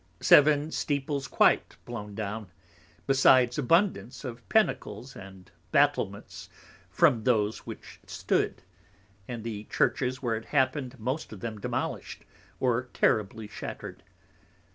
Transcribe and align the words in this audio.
Seven 0.21 0.71
Steeples 0.71 1.27
quite 1.27 1.77
blown 1.85 2.15
down, 2.15 2.49
besides 3.05 3.59
abundance 3.59 4.23
of 4.25 4.41
Pinacles 4.49 5.15
and 5.15 5.51
Battlements 5.71 6.49
from 6.89 7.23
those 7.23 7.67
which 7.67 7.99
stood; 8.07 8.63
and 9.27 9.43
the 9.43 9.65
Churches 9.65 10.19
where 10.19 10.35
it 10.37 10.45
happened 10.45 10.99
most 10.99 11.31
of 11.31 11.41
them 11.41 11.61
Demolish'd, 11.61 12.25
or 12.59 12.87
terribly 12.95 13.47
Shattered. 13.47 14.01